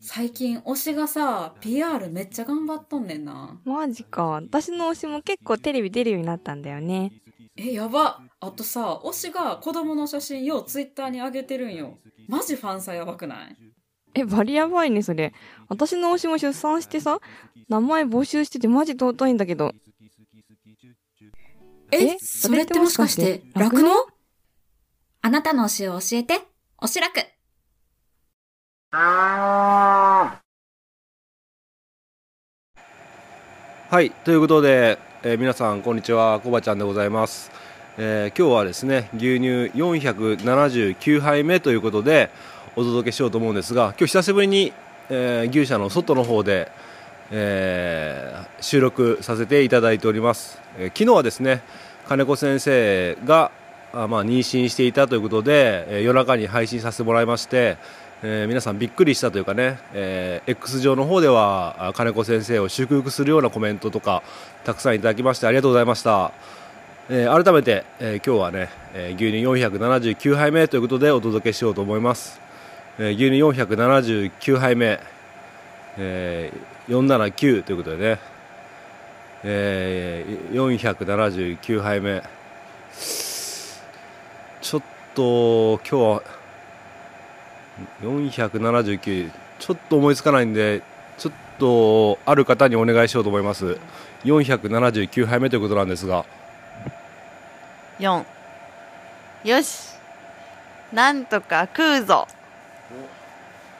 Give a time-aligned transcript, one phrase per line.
[0.00, 4.26] 最近推しがさ PR めっちゃ頑張っとんねんなマジか。
[4.26, 7.12] 私の推しも結構テレビ出るようになったんだよね。
[7.56, 11.98] えやばあとさ推しが子供の写真ようツイッターに上げてるんよ
[12.28, 13.56] マジファンサやばくない？
[14.14, 15.32] え、バリやばいね、それ。
[15.68, 17.18] 私の推しも出産してさ、
[17.68, 19.72] 名前募集しててマジ尊いんだけど。
[21.90, 22.18] ええ？
[22.18, 23.90] それってもしかしてそれってもしかして酪農
[25.22, 26.40] あなたの推しを教えて、
[26.78, 27.20] おしらく。
[33.88, 37.50] はい、ということで、えー皆さんこんにちは、こばちゃんでございます。
[37.96, 42.28] えー今日はですね、牛乳479杯目ということで
[42.76, 44.74] お届けしようと思うんですが、今日久しぶりに、
[45.08, 46.70] えー牛舎の外の方で、
[47.30, 50.60] えー収録させていただいております。
[50.76, 51.62] えー昨日はですね、
[52.08, 53.52] 金子先生が
[53.94, 57.78] あまあ妊娠していたということで、え夜中に配信させてもらいまして、
[58.24, 64.22] えー皆さんびっくりしたというかね、えー X 上の方では金子先生を祝福するようなコメントとか
[64.64, 66.30] たくさんいただきましてありがとうございました、
[67.10, 72.40] えー改めて、えー今日はね、えー牛乳479杯目ということでお届けしようと思います、
[72.98, 75.00] えー牛乳479杯目、
[75.98, 78.18] えー479ということでね、
[79.42, 82.22] えー479杯目。
[84.60, 84.82] ちょっ
[85.16, 86.22] と今日は
[88.02, 90.82] 479ちょっと思いつかないんで
[91.18, 93.78] ちょっとある方にお願いしようと思います。
[94.24, 96.24] 479杯目ということなんですが。
[97.98, 98.24] 4
[99.44, 99.92] よし。
[100.92, 102.26] なんとか食うぞ。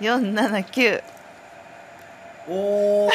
[0.01, 1.03] 479
[2.49, 3.09] お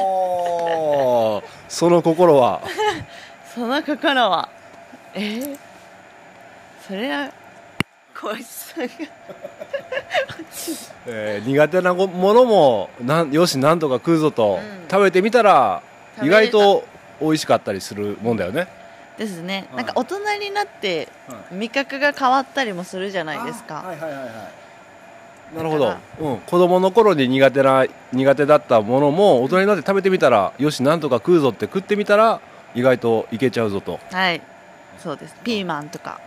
[0.00, 2.62] おその心は？
[3.54, 4.48] その心は。
[5.14, 5.58] えー、
[6.86, 7.30] それは
[8.18, 8.90] 小石さんが
[11.06, 14.88] えー苦手なものもなんよしなんとか食うぞと、うん。
[14.90, 15.82] 食べてみたら
[16.22, 16.84] 意外と
[17.20, 18.68] 美味しかったりするもんだよね。
[19.18, 21.08] ですね、はいなんか大人になって
[21.50, 24.26] 味覚が変わったりもするじゃないですか、はいはいはいは
[25.52, 25.56] い。
[25.56, 25.84] なるほど。
[25.86, 32.40] だか、うん、子供の頃に苦手な苦手だったものも大人になって食べてみたらよしなんとか食うぞって食ってみたら
[32.74, 34.00] 意外といけちゃうぞと。
[34.10, 34.42] はい。
[34.98, 35.34] そうです。
[35.44, 36.20] ピーマンとか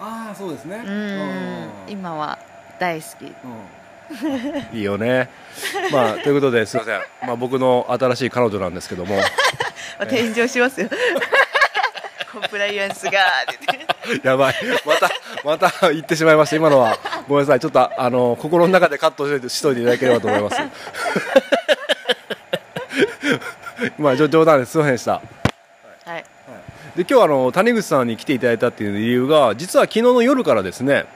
[0.00, 0.82] ああそうですね。
[0.84, 1.90] うーん。
[1.90, 2.38] 今は
[2.78, 4.76] 大好き。
[4.76, 5.28] いいよね。
[5.92, 9.16] まあということですいません、まあ、僕の新しい彼女なんですけども。
[9.98, 10.88] まあ天井しますよ。
[12.32, 13.12] コンプライアンスが
[14.22, 14.54] やばい。
[14.86, 15.10] また
[15.44, 16.56] また言ってしまいました。
[16.56, 16.96] 今のは。
[17.28, 17.60] ごめんなさい。
[17.60, 20.56] ちょっとあの心の中でカットしといてしといていただければと思います。
[23.98, 25.12] まあ冗冗談ですすいませんでした。
[25.12, 25.39] はい
[27.00, 31.06] で今日あの谷口さんに来ていただいたっていう理由が実は昨日の夜からですね、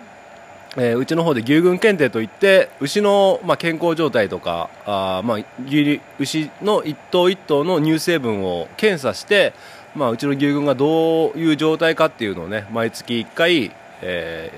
[0.79, 9.53] えーうちの方で牛群検定といって牛の、まあ、健康状態とかあ、まあ、牛牛の一頭一頭の乳成分を検査して、
[9.95, 14.51] まあ、うちの牛群がどういう状態かっていうのをね毎月1回、え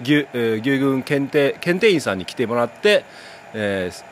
[0.00, 3.04] ー牛えー牛群検定検定員さんに来てもらって、
[3.52, 4.04] えー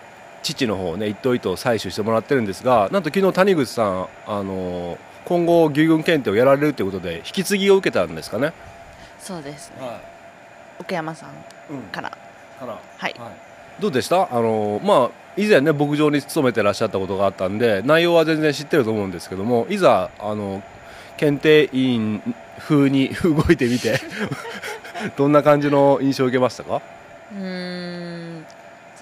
[0.42, 8.52] 父の方をね一頭一頭採取してもらってるんですがなんと昨日谷口さんあのー今後牛群検定をやられるということで引き継ぎを受けたんですかね？
[9.20, 10.00] そうですねは
[10.80, 11.32] 奥山さんい。
[11.70, 11.82] うん。
[11.92, 12.10] から
[12.58, 12.78] から。
[12.98, 13.14] はい
[13.80, 14.28] どうでした？
[14.30, 20.62] あのーまあ以前ね牧場に勤めてらっしゃったことがあったんで内容は全然知ってると思うんですけどもいざあの
[21.16, 23.98] 検定委員風に 動いてみて
[25.16, 26.82] どんな感じの印象を受けましたか？
[27.32, 28.21] うーん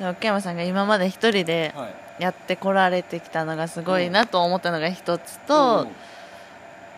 [0.01, 2.23] その奥山さんが今まで一人ではい。
[2.23, 5.87] やってこられてきたのがすごいなと思ったのが一つと、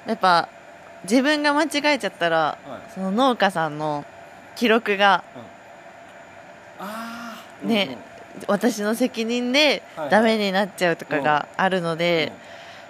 [0.05, 0.49] やっぱ
[1.05, 2.93] 自分が間違えちゃったらはい。
[2.93, 4.05] その農家さんの
[4.57, 5.25] 記録が。
[7.65, 7.99] ね
[8.49, 10.11] 私の責任ではい。
[10.11, 12.33] ダメになっちゃうとかがあるので、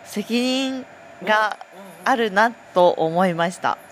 [0.05, 0.84] 責任
[1.25, 1.59] が
[2.05, 3.91] あるなと思いました、はい、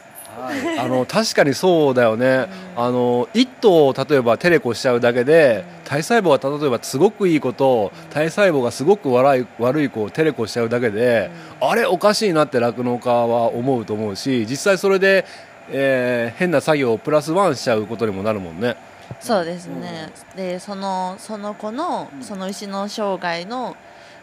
[0.78, 2.46] あの確かにそうだよね、
[2.76, 11.30] あの一頭を例えばテレコしちゃうだけで、体細胞が例えばすごくいい子と、体細胞がすごく悪い悪い子をテレコしちゃうだけで、
[11.60, 15.24] あれおかしいなって酪農家は思うと思うし実際それで、
[15.70, 18.76] えー変な作業をプラスワンしちゃうことにもなるもんね。
[19.20, 23.76] そうですね、でそのその子のその牛の生涯の、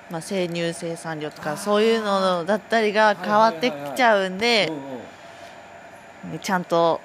[0.10, 4.72] まあ、生乳生産量とかそういうのだったりが変わってきちゃうんで、
[6.42, 7.00] ちゃんと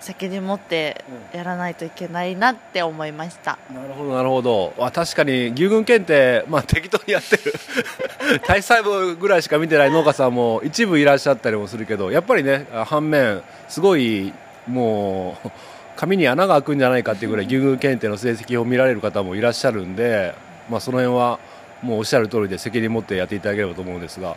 [0.00, 3.58] 責任持ってやらないといけないなって思いました。
[3.74, 4.74] なるほどなるほど。
[4.92, 7.52] 確かに牛群検定、まあ、適当にやってる。
[8.46, 14.32] 体細胞ぐらいしか見てない農家さんも一部いらっしゃったりもするけどやっぱりね反面すごい
[14.66, 15.50] もう
[15.96, 20.34] 紙に穴が開くんじゃないかっていうぐらい牛乳検定の成績を見られる方もいらっしゃるんで、
[20.68, 21.38] まあ、その辺は
[21.82, 24.36] もうおっしゃる通りで責任持ってやっていただければと思うんですが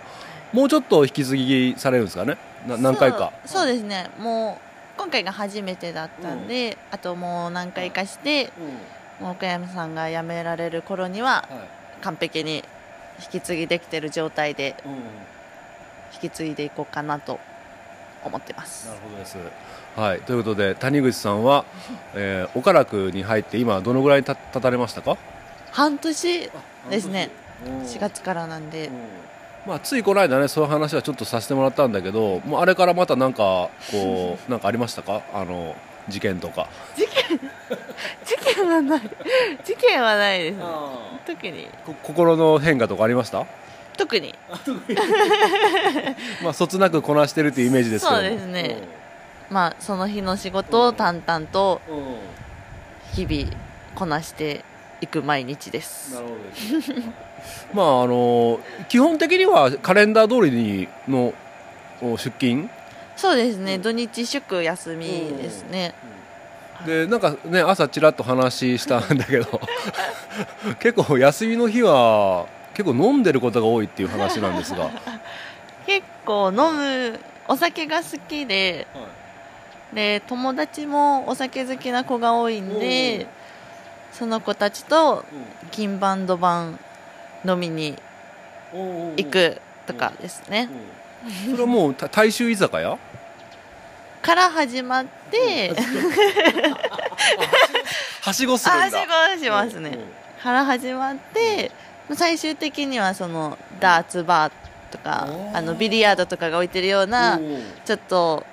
[0.53, 2.37] もうちょっと引き継ぎされるんですかね？
[2.67, 3.33] な何回か。
[3.45, 4.09] そうですね。
[4.19, 4.59] も
[4.97, 8.51] う今回が初めてだったんで、あともう何回かして
[9.19, 11.47] もう岡山さんが辞められる頃には
[12.01, 12.63] 完璧に
[13.19, 14.75] 引き継ぎできてる状態で
[16.13, 17.39] 引き継いでいこうかなと
[18.23, 18.87] 思ってます。
[18.87, 19.37] なるほどです。
[19.95, 21.65] はい、ということで谷口さんは、
[22.15, 25.17] えー、岡楽に入って今どのぐらいた経たれましたか？
[25.71, 26.51] 半年
[26.89, 27.29] ですね。
[27.65, 28.89] 4月からなんで
[29.65, 35.21] まあ、ついこの間ねそういう話はちょっとさせてもらったんだけどもうあれからまたなんかこう なんかありましたか？
[35.33, 35.75] あの
[36.09, 36.67] 事件とか。
[36.97, 37.39] 事件？
[38.67, 39.01] はない。
[39.63, 40.57] 事件はないです。
[40.57, 40.63] ね
[41.25, 41.67] 特に。
[41.85, 43.45] こ心の変化とかありました？
[43.97, 44.35] 特に。
[46.43, 48.77] まあそつなくこなしてるっていうイメージですけどそうですね。
[49.49, 51.79] まあその日の仕事を淡々と
[53.13, 53.51] 日々
[53.95, 54.65] こなして
[54.99, 56.13] いく毎日です。
[56.15, 56.91] なるほどです
[57.73, 58.59] まああの
[58.89, 61.33] 基本的にはカレンダー通りにの
[62.01, 62.69] お出勤？
[63.15, 63.77] そうですね。
[63.77, 65.07] 土日祝休み
[65.37, 65.93] ですね。
[66.85, 69.61] でなんかね朝ちらっと話したんだけど
[70.79, 74.89] 結構休みの日は結構飲んでることが多いっていう話なんですが。
[75.85, 78.87] 結構飲むお酒が好きで
[79.93, 83.27] で友達もお酒好きな子が多いんで
[84.11, 85.25] その子たちと
[85.71, 86.79] 金バンド版
[87.45, 87.95] 飲みに
[88.73, 90.69] 行くとかですね。
[91.49, 92.97] それはもうた大衆居酒屋？
[94.21, 95.73] から始まって
[98.21, 98.99] はしごするんだ。
[98.99, 99.97] あはしごしますね。
[100.41, 101.71] から始まって
[102.13, 104.53] 最終的にはそのダーツバー
[104.91, 107.39] とかあのビリヤードとかが置いてるような
[107.85, 108.45] ちょっと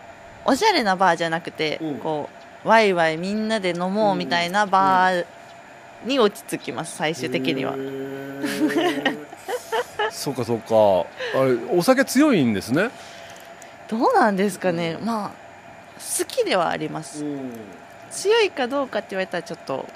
[0.45, 1.99] おしゃれなバーじゃなくてうん。
[1.99, 2.29] こ
[2.65, 5.25] うワイワイみんなで飲もうみたいなバー
[6.05, 7.75] に落ち着きます最終的には
[10.11, 10.75] そうかそうか。
[11.41, 12.91] あれお酒強いんですね。
[13.89, 14.99] どうなんですかね。
[15.03, 15.31] まあ
[16.19, 17.25] 好きではあります。
[18.11, 19.87] 強いかどうかって言われたらちょっと。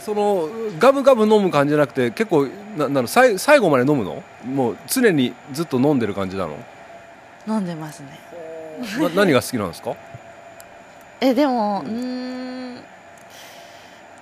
[0.00, 2.46] そのガブガブ飲む感じじゃなくて結構
[2.76, 4.22] ななの最最後まで飲むの？
[4.46, 6.56] もう常にずっと飲んでる感じなの？
[7.46, 8.18] 飲んでますね。
[9.00, 9.94] な何が好きなんですか？
[11.20, 12.82] えでもうーん。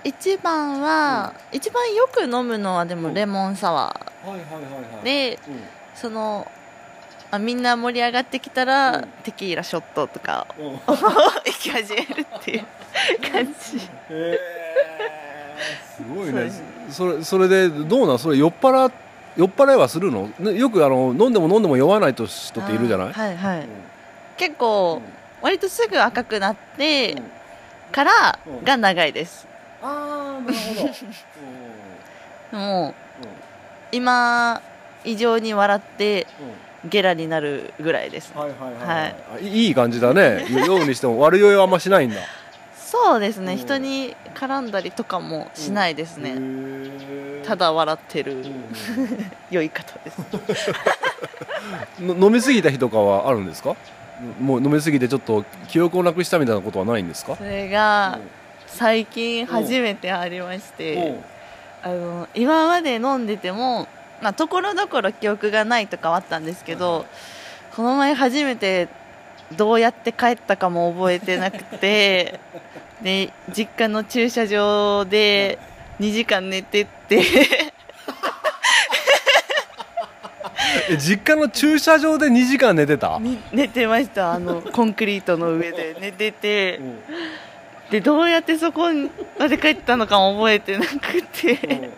[0.03, 4.10] 一番は、一番よく飲むのはでもレモンサワー
[5.03, 5.39] で
[5.95, 6.47] その
[7.31, 12.65] あみんな盛り上がってきたら、テキーラショットとかを 行き始めるっていう
[13.31, 13.79] 感じ。
[15.95, 16.51] すごいね。
[16.89, 18.19] それそれでどうなん？
[18.19, 18.91] それ酔っ払
[19.37, 20.29] 酔っ払いはするの？
[20.39, 23.13] ねよくあの飲んでも飲んでも酔わないと人っているじゃない？
[23.13, 23.67] はいはい、
[24.35, 25.01] 結構
[25.41, 27.15] 割とすぐ赤くなって
[27.93, 29.47] からが長いです。
[29.81, 30.89] ああなるほ
[32.51, 32.57] ど。
[32.59, 32.93] もう
[33.91, 34.61] 今
[35.03, 36.27] 異常に笑って
[36.89, 38.33] ゲラになるぐらいです。
[38.35, 40.45] はいはいはいあいい感じだね。
[40.49, 41.19] 酔うにしても。
[41.19, 42.17] 悪酔いはあんましないんだ。
[42.75, 43.57] そうですね、うん。
[43.57, 48.45] 人に絡んだりとかもしないですね、ねただ笑ってる
[49.49, 50.71] 酔い方です。
[52.01, 53.75] の飲みすぎた日とかはあるんですか？
[54.39, 57.35] もう飲みすぎてちょっと記憶をなくしたみたいなことはないんですか？
[57.35, 58.19] それが
[58.67, 61.15] 最近初めてありまして
[61.83, 63.87] あの今まで飲んでても
[64.21, 67.05] まあところどころ記憶がないとかはあったんですけど、
[67.75, 68.87] この前初めて
[69.57, 72.39] どうやって帰ったかも覚えてなくて
[73.01, 75.57] で実家の駐車場で
[75.99, 77.23] 2時間寝てって。
[80.89, 83.17] え実家の駐車場で2時間寝てた？
[83.19, 84.33] に寝てました。
[84.33, 86.79] あのコンクリートの上で寝てて
[87.91, 88.85] でどうやってそこ
[89.37, 91.91] まで帰ったのかも覚えてなくて。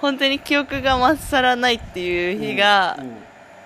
[0.00, 2.96] 本当に記憶がまっさらないっていう日が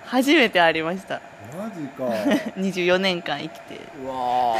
[0.05, 1.21] 初めてありました。
[1.55, 2.05] マジか。
[2.57, 3.79] 24年間生きて。
[4.03, 4.55] うわ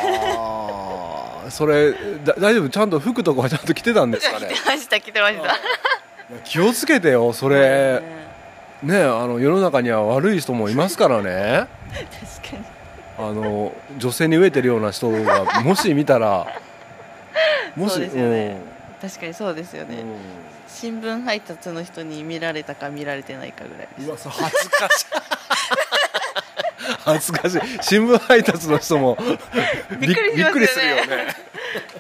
[1.48, 1.50] ー。
[1.50, 1.92] それ
[2.24, 2.70] だ大丈夫？
[2.70, 4.48] ちゃんと服とかはちゃんと着てたんですかね？
[4.54, 5.58] 来てました来てました。
[6.44, 8.02] 気をつけてよそれ。
[8.84, 8.98] ね。
[9.04, 11.68] あの世の中には悪い人もいますからね。
[12.40, 12.64] 確かに。
[13.18, 16.48] あの女性に飢えてるような人がもし見たら
[17.76, 18.58] もしそうですよね。
[19.02, 20.10] 確かにそうですよね、うん。
[20.10, 20.16] うん
[20.74, 24.08] 新聞配達の人に見られたか見られてないかぐらいです。
[24.08, 25.06] うわそれ恥ずかしい。
[27.06, 27.60] 恥ずかしい。
[27.82, 29.18] 新聞配達の人も
[30.02, 30.36] びっくりね。
[30.36, 31.28] びっくりするよね。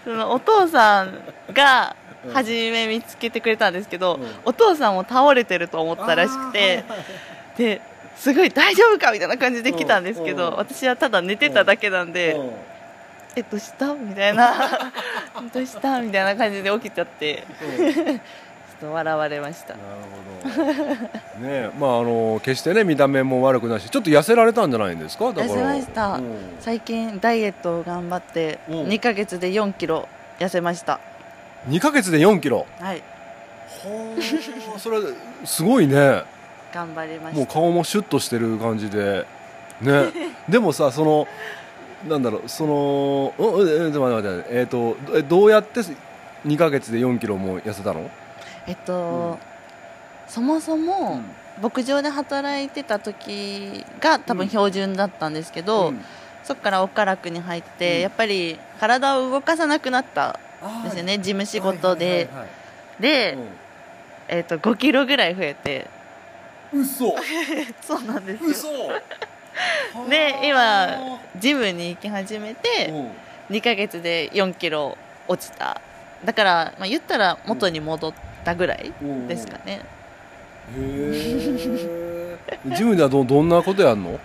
[0.03, 1.19] そのお父さん
[1.53, 1.95] が
[2.33, 6.83] 初め見つけてくれたんですけど、お父さんも倒れてると思ったらしくて、
[7.57, 7.81] で
[8.15, 12.39] すごい大丈夫かみたいな感じで来たんですけど、うん私はただ寝てただけなんで、
[13.35, 13.93] えっとした？
[13.95, 14.53] みたいな
[15.41, 16.01] えっとした？
[16.01, 18.19] みたいな感じで起きちゃってちょっ
[18.79, 19.85] と笑われましたなる
[20.53, 20.73] ほど。
[20.73, 21.09] ね
[21.43, 25.29] え、まああの決してね見た目も悪くないし、ちょっと痩せられたんじゃないんですか？
[25.29, 30.07] 痩せましたうん最近ダイエットを頑張ってうん2ヶ月で4キロ
[30.39, 30.99] 痩せました
[31.67, 32.65] 二ヶ月で4キロ？
[32.79, 33.01] はい
[33.83, 34.97] ほう、それ
[35.45, 36.23] すごいね。
[36.73, 39.25] 頑張りましたもう顔もシュッとしてる感じで。
[39.81, 40.05] ね。
[40.49, 41.27] でもさ、その。
[42.07, 45.81] なんだろう、その、うんえ、え、待って待ってえっ、と、えどうやって
[46.45, 48.09] 2ヶ月で4キロも痩せたの？
[48.67, 49.37] えっと、うん。
[50.27, 51.21] そもそも
[51.61, 56.01] 牧場で働いてた時が多分標準だったんですけど、うん。
[56.43, 58.01] そこから岡楽に入って、うん。
[58.01, 60.39] やっぱり体を動かさなくなった
[60.81, 62.29] んですよね事務仕事で、
[62.99, 63.37] で、
[64.27, 65.87] えっと5キロぐらい増えて。
[66.73, 67.15] うん嘘。
[67.81, 68.67] そうなんです嘘。
[68.67, 69.01] よ。
[70.09, 72.91] で今ジムに行き始めて
[73.49, 75.81] 2ヶ月で4キロ落ちた。
[76.25, 78.13] だから、まあ、言ったら元に戻っ
[78.45, 78.93] たぐらい
[79.27, 79.81] ですかね、
[80.73, 82.37] へえ。
[82.75, 84.19] ジムではどどんなことやんの？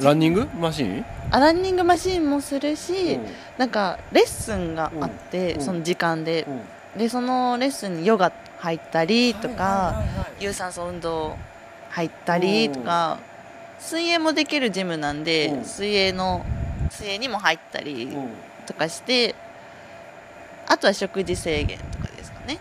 [0.00, 0.48] ランニング？
[0.58, 1.04] マシン？
[1.30, 3.18] あランニングマシンもするし、う。
[3.18, 3.26] ん
[3.58, 5.58] なんかレッスンがあって、う。
[5.58, 6.46] んその時間で。
[6.48, 6.50] う。
[6.50, 6.60] ん
[6.96, 10.02] でそのレッスンにヨガ入ったりとか、
[10.40, 11.36] 有酸素運動
[11.90, 13.18] 入ったりとか、
[13.80, 15.64] 水泳もできるジムなんで、うん。
[15.64, 16.44] 水泳の
[16.90, 18.28] 水泳にも入ったりうん。
[18.66, 19.34] とかして、
[20.68, 22.58] あとは食事制限とかですかね。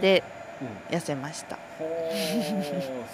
[0.00, 0.22] で
[0.90, 0.96] うん。
[0.96, 1.58] 痩せました。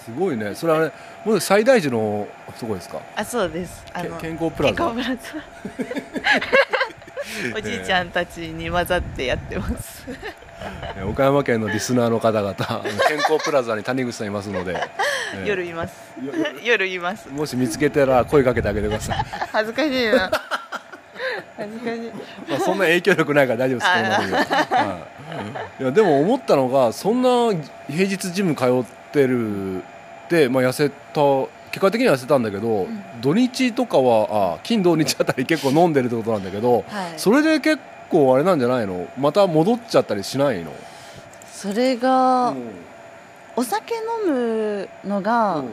[0.04, 0.54] すごいね。
[0.54, 0.92] それはね
[1.24, 2.26] もう最大時の
[2.58, 3.00] とこですか？
[3.16, 3.84] あそうです。
[3.94, 4.76] あけの健康プラザ。
[4.92, 5.22] 健康プラザ
[7.56, 10.06] おじいちゃんたちに混ざってやってます。
[10.96, 12.54] え岡山県のリスナーの方々
[13.06, 14.72] 健康プラザに谷口さんいますので、
[15.34, 15.92] えー夜います。
[16.24, 16.32] よ
[16.64, 17.28] 夜います。
[17.28, 19.18] もし見つけたら声かけてあげてください、
[19.52, 20.30] 恥ずかしいな。
[21.56, 22.12] 恥ずかしい。
[22.48, 25.84] まあ、そんな影響力ないから大丈夫ですい。
[25.84, 27.28] やでも思ったのがそんな
[27.88, 29.82] 平日ジム通ってる
[30.28, 31.20] で、まあ、痩せた
[31.78, 32.88] 結果的には痩せたんだけど、
[33.20, 37.14] 土日とかはあ金土日あたり結構飲んでるってことなんだけど、はい。
[37.16, 37.80] それで結
[38.10, 39.08] 構あれなんじゃないの？
[39.16, 40.72] また戻っちゃったりしないの、
[41.52, 42.70] それが、うん
[43.56, 45.64] お酒飲むのが、うん。
[45.66, 45.72] 飲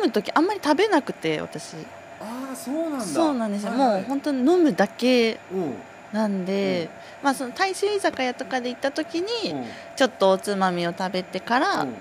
[0.00, 1.74] む時あんまり食べなくて私。
[2.20, 3.04] ああそうなんだ。
[3.04, 5.74] そうなんですよ、もう本当に飲むだけうん。
[6.12, 6.88] なんで、
[7.24, 9.64] まあその大衆居酒屋とかで行った時に、うん。
[9.96, 11.94] ちょっとおつまみを食べてから、うん。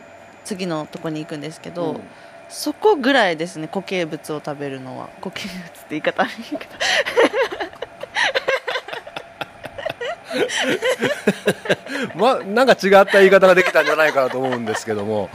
[0.45, 2.01] 次のとこに行くんですけど、うん
[2.53, 5.09] そこぐらいですね固形物を食べるのは。
[5.21, 6.61] 固形物って言い方悪いけど。
[12.15, 15.29] まあなんか違った言い方ができたんじゃないかなと思うんですけども、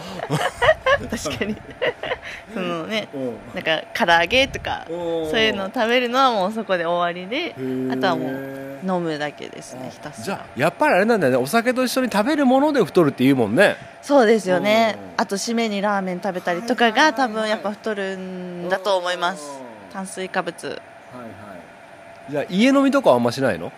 [1.10, 1.56] 確かに。
[2.52, 3.36] そのねうん。
[3.54, 4.94] なんか唐揚げとかそ
[5.34, 7.54] ういうのを食べるのはもうそこで終わりで
[7.92, 10.24] あとはもうう飲むだけですねひたすら。
[10.24, 11.38] じゃあやっぱりあれなんだよね。
[11.38, 13.76] お酒と一緒に食べるもので太るって言うもんね。
[14.02, 14.96] そうですよね。
[15.16, 15.22] うん。
[15.22, 19.60] あと締めにラーメン食べたりとかが多分やっぱ太るんだと思います。
[19.92, 20.66] 炭水化物。
[20.66, 22.30] はいはい。
[22.30, 23.72] じゃあ家飲みとかはあんましないの？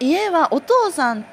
[0.00, 1.24] 家はお父さん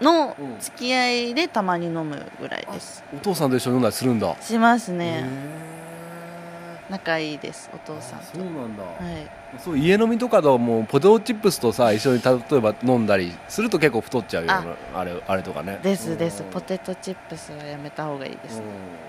[0.00, 0.60] うのうん。
[0.60, 3.02] 付き合いでたまに飲むぐらいです。
[3.14, 4.36] お父さんと一緒に飲んだりするんだ。
[4.40, 6.90] しますへねー。
[6.90, 8.26] 仲いいですお父さんと。
[8.26, 9.58] そうなんだ、はい。
[9.58, 14.76] そう家飲みとかだともうポテトチップスとさ一緒に例えば飲んだりすると結構太っちゃうよあ。
[14.94, 15.80] あれあれとかね。
[15.82, 16.42] ですです。
[16.42, 18.64] うんポテトチップスはやめた方がいいですうん。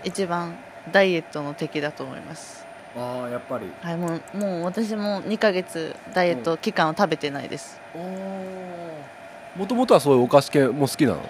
[0.06, 0.56] 一番
[0.94, 2.66] ダイエットの敵だと思います。
[2.98, 3.70] ああやっぱり。
[3.82, 7.82] はいもうもう私も2ヶ月ダイエット期間を食べてないです
[9.56, 11.30] もともとはそういうお菓子系も好きなの？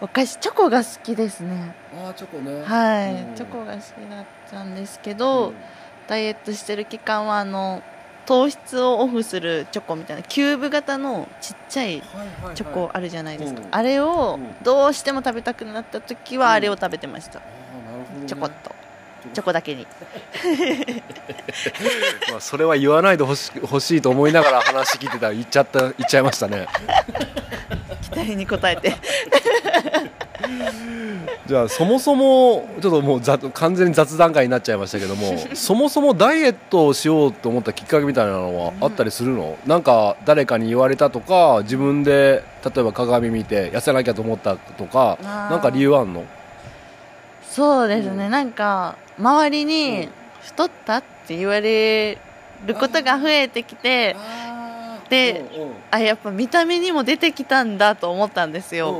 [0.00, 1.74] お菓子チョコが好きですね。
[1.96, 2.62] ああチョコね。
[2.62, 3.34] はい、うん。
[3.34, 5.52] チョコが好きだったんですけど、
[6.08, 7.82] ダイエットしてる期間はあの
[8.26, 12.02] 糖質をオフするチョコみたいなキューブ型のちっちゃい
[12.54, 13.68] チョコあるじゃないですか、うん。
[13.70, 14.64] あれをうん。
[14.64, 17.44] どうしても食べたくなった時はあれを食べてました、ね。
[18.26, 18.74] ちょこっと
[19.32, 19.86] チョコだけに。
[22.30, 26.66] まあそれは言わないでほし欲しいと思いながら 話聞いてたら言っちゃった言っちゃいましたね。
[28.02, 28.94] 期待に応えて。
[31.46, 46.24] じゃあそもそもちょっともうざ完全に雑談会になっちゃいましたけどもそもそもダイエットをしようと思ったきっかけみたいなのはあったりするの、なんか誰かに言われたとか自分で例えば鏡見て痩せなきゃと思ったとかなんか理由あんの？
[47.50, 49.68] そうですね、うんなんか周りうん。
[49.68, 50.08] に
[50.42, 52.18] 太ったって言われ
[52.66, 54.14] ることが増えてきて
[55.08, 55.44] で
[55.90, 58.94] あやっぱ見た目にも出てきたんだと思ったんですよ、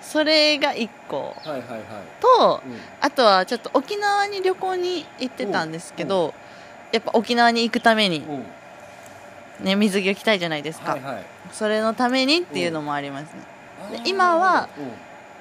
[0.00, 1.34] それが1個。
[1.44, 1.80] はいはいはい。
[2.20, 2.78] とうん。
[3.00, 6.32] あとはちょっと沖縄に旅行に行ってたんですけど、
[6.92, 8.24] やっぱ沖縄に行くために
[9.60, 9.64] うん。
[9.64, 11.24] ね、水着を着たいじゃないですか、はいはい。
[11.52, 13.32] それのためにっていうのもあります
[13.90, 14.02] ね。
[14.04, 14.68] で今は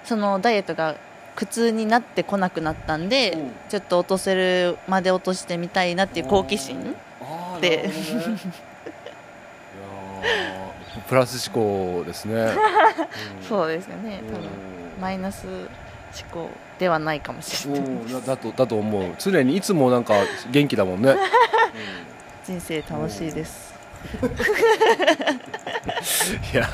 [0.03, 0.95] そのダイエットが
[1.35, 3.51] 苦痛になってこなくなったんで、うん。
[3.69, 6.95] ちょっと落とせるまで落としてみたいなっていう好奇心
[7.61, 7.89] で。
[7.89, 7.93] ね。
[11.07, 12.47] プラス思考ですね、
[13.47, 14.21] そうですよね。
[14.27, 14.49] 多分
[14.99, 15.67] マイナス思
[16.31, 16.49] 考
[16.79, 17.81] ではないかもしれない、
[18.25, 19.13] だとだと思う。
[19.19, 20.15] 常にいつもなんか
[20.49, 21.15] 元気だもんね、
[22.45, 23.75] 人生楽しいです、
[26.53, 26.67] いや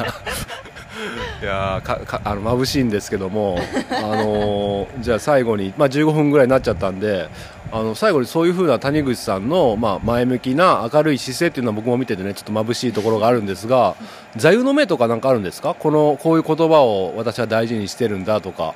[1.42, 3.58] いやかかあの眩しいんですけども、
[3.90, 7.30] あのーじゃあ最後に、まあ、15分ぐらいになっちゃったんで
[7.72, 13.96] あの最後にそういうふうな谷口さんの、まあ、前向きな明るい姿勢っていうのは僕も見ててねちょっと眩しいところがあるんですが
[14.36, 15.74] 座右の銘とかなんかあるんですか？
[15.74, 18.76] このこういう言葉を私は大事にしてるんだとか、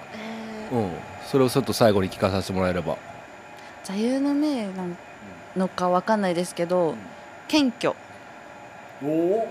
[0.72, 0.90] うん、
[1.28, 2.98] それをちょっと最後に聞かさせてもらえれば。
[3.84, 4.72] 座右の銘な
[5.56, 6.96] のかわかんないですけど、
[7.48, 7.96] 謙虚。
[9.04, 9.48] おお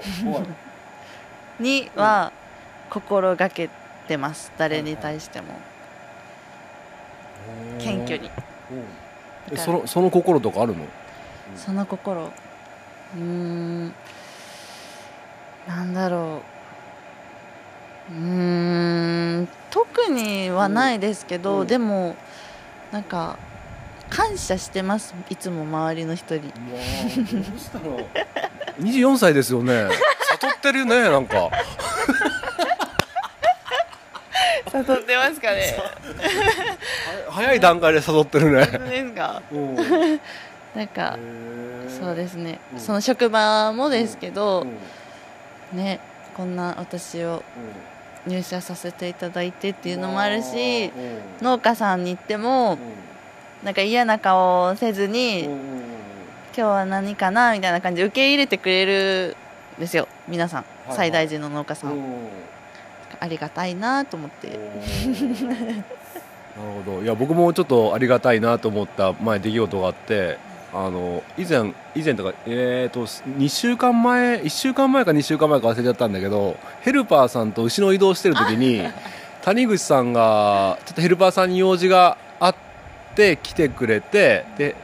[1.60, 2.32] には
[2.94, 3.68] 心がけ
[4.06, 4.52] てます。
[4.56, 5.58] 誰に対しても。
[7.80, 8.30] 謙虚に。
[9.50, 10.84] えそのその心とかあるの？
[11.56, 12.22] その心。
[12.22, 13.92] うーん。
[15.66, 16.42] なんだろ
[18.12, 18.14] う。
[18.14, 19.48] うーん。
[19.70, 21.66] 特にはないですけど、うん。
[21.66, 22.14] でも
[22.92, 23.38] なんか
[24.08, 25.16] 感謝してます。
[25.30, 26.42] いつも周りの人に。
[26.42, 27.98] どうしたの？
[28.78, 29.88] 24歳ですよね。
[30.40, 31.50] 悟ってるねなんか
[34.74, 35.76] 誘ってますかね。
[37.30, 38.66] 早い段階で悟ってるね。
[38.66, 39.40] ですか？
[39.52, 39.54] う。
[39.54, 39.76] ん
[40.74, 41.16] なんか
[42.00, 42.80] そうですね、うん。
[42.80, 44.66] その職場もですけど、
[45.72, 46.00] ね
[46.36, 47.44] こんな私を
[48.26, 50.90] 入社させていただいてっていうのもあるし
[51.40, 52.76] 農家さんに行っても
[53.62, 55.54] なんか嫌な顔をせずに、今
[56.54, 59.36] 日は何かなみたいな感じで受け入れてくれる
[59.78, 60.06] んですよ。
[60.28, 60.96] 皆さん、いはい。
[60.96, 61.92] 最大寺の農家さん、
[63.20, 64.48] ありがたいなと思って、
[65.44, 65.84] なる
[66.86, 67.02] ほど。
[67.02, 70.38] いや僕もちょっとありがたいなと思った前出来事があって
[70.74, 78.82] あの以前以前とかえー、と2週間前1週間前か2週間前か忘れちゃったんだけどヘルパーさんと牛の移動してる時に
[79.42, 82.54] 谷口さんがちょっとヘルパーさんに用事があっ
[83.14, 84.74] て来てくれてで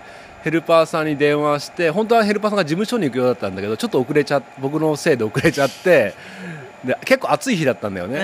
[0.45, 6.15] ヘルパーさんに電話して本当はヘルパーさんが事務所に行くようだったんだけどちょっと遅れちゃっ僕のせいで遅れちゃって
[6.85, 8.21] で結構暑い日だったんだようん、ね。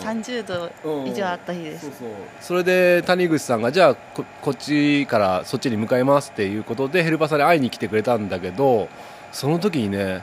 [0.00, 0.70] 30度
[1.06, 2.08] 以上あった日です、そうそう。
[2.40, 8.88] それで谷口さんがじゃあここっちからそっちに向かいますっていうことでヘルパーさんに会いに来てくれたんだけど
[9.32, 10.22] その時にね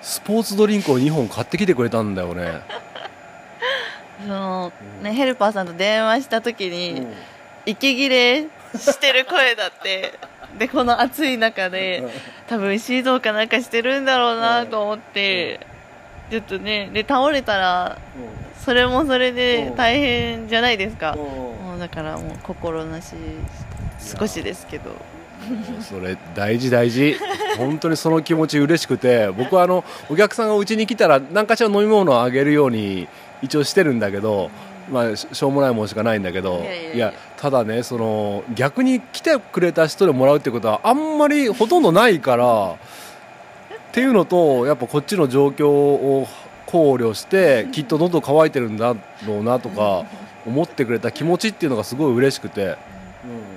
[0.00, 2.60] スポーツドリンクを2本買ってきてくれたんだよね。
[4.22, 7.06] そのね、ヘルパーさんと電話した時に、
[7.66, 10.14] 息切れしてる声だって
[10.58, 12.04] でこの暑い中で
[12.46, 15.60] 多分シートかなんかしてるんだろうなと思って
[16.30, 17.98] ちょっとねで倒れたら
[18.64, 21.14] それもそれで大変じゃないですか。
[21.14, 23.14] もうだからもう心なし
[24.18, 24.90] 少しですけど。
[25.80, 27.16] それ大事大事。
[27.58, 33.06] 本当にその気持ち嬉しくて僕はあのお客さんがうちに来たら何かしら飲み物をあげるように
[33.42, 34.50] 一応してるんだけど、
[34.90, 42.76] まあ、ししょうもないもんしかないんだけどいやただねその逆に来てくれた人でもらうってことはあんまりほとんどないから
[43.94, 46.26] っていうのとやっぱこっちの状況を
[46.66, 50.04] 考慮してきっと喉乾いてるんだろうなとか
[50.44, 52.76] 思ってくれた気持ちっていうのがすごい嬉しくて。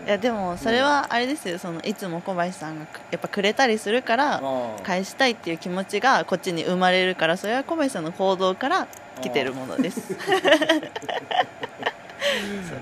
[0.06, 1.58] いやでもそれはあれですよ。
[1.58, 4.42] そのいつも小林さんがやっぱくれたりするから
[4.84, 8.88] 返したいっていう気持ちがこっちに生まれるからそれは小林さんの行動から
[9.22, 10.14] 来てるものです。
[10.14, 10.20] そう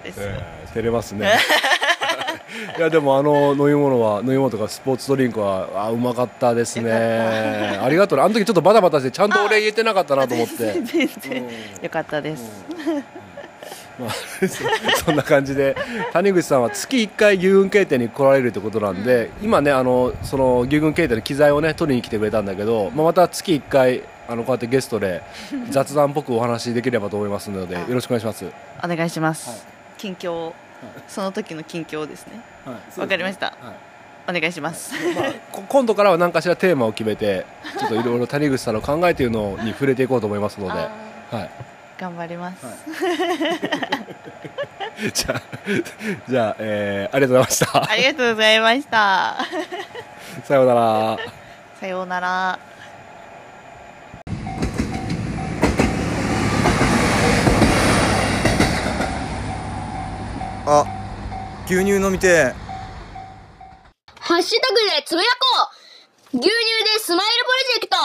[0.04, 0.26] ですよ。
[0.74, 1.40] 照れますね
[2.78, 6.92] いやでもあの飲み物は飲み物とかスポーツドリンクはあうまかったですね。
[6.92, 8.18] ありがとう。
[8.18, 10.82] ねあの時ちょっとバタバタしてちゃんとお礼言えてなかったなと思って。
[10.82, 11.44] 全然
[11.82, 12.66] よかったです、
[14.00, 14.10] まあ、
[14.48, 15.76] そ そんな感じで
[16.14, 25.22] 谷口さんは月1回牛群経典に来られるってことなんで、今ねあのその牛群経典の機材をね取りに来てくれたんだけど、まあ、また月1回あのこうやってゲストで
[25.70, 28.46] 雑談っぽくお話しできればと思いますので よろしくお願いします。
[28.84, 29.66] お願いします、
[29.98, 30.54] 近況
[31.08, 32.40] その時の近況ですね。
[32.98, 33.54] わかりました。
[34.28, 34.94] お願いします。
[35.14, 37.46] まあ、こ今度からは何かしらテーマを決めて
[37.78, 40.92] ちょっといろいろ谷口さんの考えというのに触れていこうと思いますので、あ
[41.32, 41.50] はい、
[42.00, 42.66] 頑張ります、
[45.14, 45.42] じゃあ
[46.28, 47.92] じゃあ、えーありがとうございました。
[47.92, 49.38] ありがとうございました。
[50.44, 51.18] さようなら。
[51.80, 52.60] さようなら
[60.68, 60.86] あ
[61.68, 62.54] 牛乳飲みて
[64.20, 65.70] ハッシュタグでつぶやこ
[66.34, 66.38] う。
[66.38, 67.96] 牛乳でスマイルプロジェクト。